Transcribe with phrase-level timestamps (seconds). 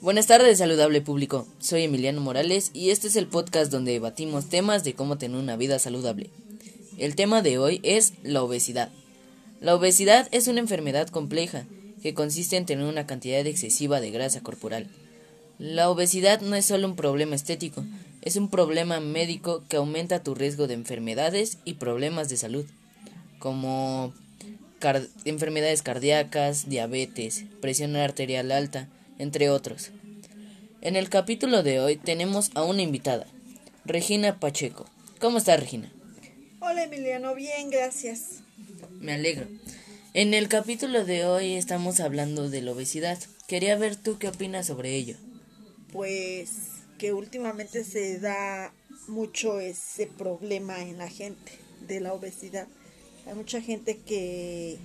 [0.00, 1.46] Buenas tardes, saludable público.
[1.58, 5.56] Soy Emiliano Morales y este es el podcast donde debatimos temas de cómo tener una
[5.56, 6.30] vida saludable.
[6.96, 8.90] El tema de hoy es la obesidad.
[9.60, 11.66] La obesidad es una enfermedad compleja
[12.02, 14.86] que consiste en tener una cantidad excesiva de grasa corporal.
[15.58, 17.84] La obesidad no es solo un problema estético,
[18.22, 22.64] es un problema médico que aumenta tu riesgo de enfermedades y problemas de salud,
[23.38, 24.14] como
[25.26, 28.88] enfermedades cardíacas, diabetes, presión arterial alta,
[29.20, 29.90] entre otros.
[30.80, 33.26] En el capítulo de hoy tenemos a una invitada,
[33.84, 34.86] Regina Pacheco.
[35.20, 35.92] ¿Cómo está Regina?
[36.60, 38.40] Hola Emiliano, bien, gracias.
[38.98, 39.46] Me alegro.
[40.14, 43.18] En el capítulo de hoy estamos hablando de la obesidad.
[43.46, 45.16] Quería ver tú qué opinas sobre ello.
[45.92, 46.50] Pues
[46.98, 48.72] que últimamente se da
[49.06, 51.52] mucho ese problema en la gente
[51.86, 52.68] de la obesidad.
[53.26, 54.78] Hay mucha gente que,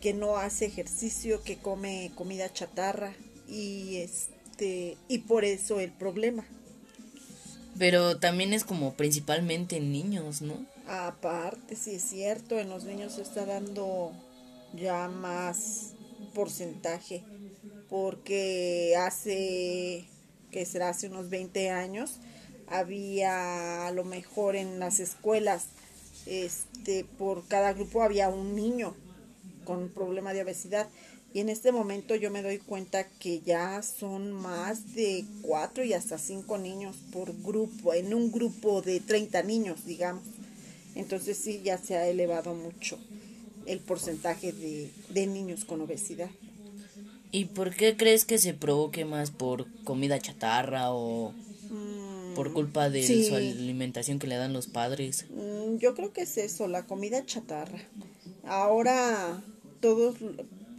[0.00, 3.14] que no hace ejercicio, que come comida chatarra,
[3.48, 6.44] y este y por eso el problema.
[7.78, 10.64] Pero también es como principalmente en niños, ¿no?
[10.86, 14.12] Aparte, sí es cierto, en los niños se está dando
[14.74, 15.92] ya más
[16.34, 17.24] porcentaje,
[17.88, 20.04] porque hace,
[20.50, 22.18] que será hace unos 20 años,
[22.68, 25.66] había a lo mejor en las escuelas,
[26.26, 28.94] este, por cada grupo había un niño
[29.64, 30.88] con un problema de obesidad
[31.34, 35.92] y en este momento yo me doy cuenta que ya son más de cuatro y
[35.92, 40.22] hasta cinco niños por grupo, en un grupo de 30 niños, digamos.
[40.94, 43.00] Entonces sí, ya se ha elevado mucho
[43.66, 46.30] el porcentaje de, de niños con obesidad.
[47.32, 51.34] ¿Y por qué crees que se provoque más por comida chatarra o
[52.36, 55.26] por mm, culpa de su alimentación que le dan los padres?
[55.30, 57.80] Mm, yo creo que es eso, la comida chatarra.
[58.44, 59.42] Ahora
[59.80, 60.14] todos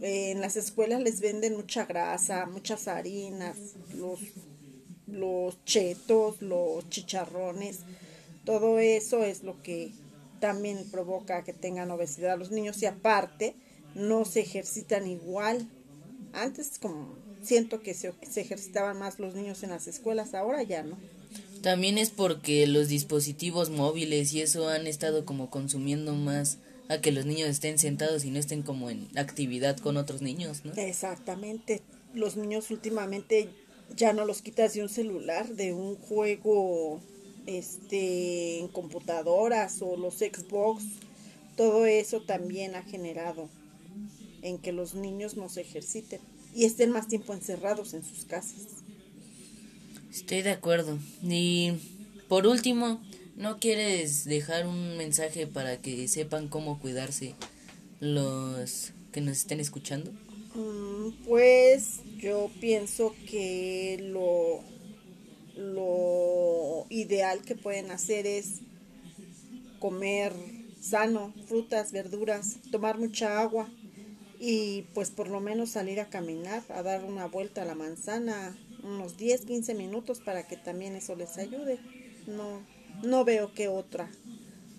[0.00, 3.56] en las escuelas les venden mucha grasa, muchas harinas,
[3.94, 4.20] los,
[5.06, 7.80] los chetos, los chicharrones,
[8.44, 9.92] todo eso es lo que
[10.40, 13.54] también provoca que tengan obesidad los niños y aparte
[13.94, 15.68] no se ejercitan igual.
[16.32, 20.82] Antes como siento que se, se ejercitaban más los niños en las escuelas, ahora ya
[20.82, 20.98] no.
[21.62, 26.58] También es porque los dispositivos móviles y eso han estado como consumiendo más
[26.88, 30.64] a que los niños estén sentados y no estén como en actividad con otros niños,
[30.64, 30.72] ¿no?
[30.74, 31.82] Exactamente.
[32.14, 33.48] Los niños últimamente
[33.94, 37.00] ya no los quitas de un celular, de un juego
[37.46, 40.84] este en computadoras o los Xbox.
[41.56, 43.48] Todo eso también ha generado
[44.42, 46.20] en que los niños no se ejerciten
[46.54, 48.62] y estén más tiempo encerrados en sus casas.
[50.10, 50.98] Estoy de acuerdo.
[51.22, 51.72] Y
[52.28, 53.00] por último,
[53.36, 57.34] ¿No quieres dejar un mensaje para que sepan cómo cuidarse
[58.00, 60.10] los que nos estén escuchando?
[60.54, 64.60] Mm, pues yo pienso que lo,
[65.54, 68.60] lo ideal que pueden hacer es
[69.80, 70.32] comer
[70.80, 73.68] sano, frutas, verduras, tomar mucha agua
[74.40, 78.56] y pues por lo menos salir a caminar, a dar una vuelta a la manzana,
[78.82, 81.78] unos 10, 15 minutos para que también eso les ayude.
[82.26, 82.62] No,
[83.02, 84.10] no veo qué otra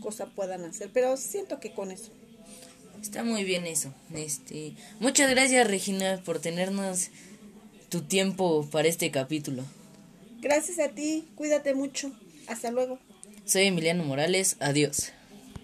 [0.00, 2.10] cosa puedan hacer, pero siento que con eso.
[3.00, 3.92] Está muy bien eso.
[4.14, 7.10] Este, muchas gracias Regina por tenernos
[7.88, 9.62] tu tiempo para este capítulo.
[10.40, 12.12] Gracias a ti, cuídate mucho.
[12.46, 12.98] Hasta luego.
[13.44, 15.12] Soy Emiliano Morales, adiós.